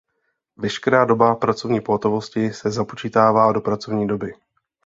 Veškerá 0.57 1.05
doba 1.05 1.35
pracovní 1.35 1.81
pohotovosti 1.81 2.53
se 2.53 2.71
započítává 2.71 3.51
do 3.51 3.61
pracovní 3.61 4.07
doby. 4.07 4.33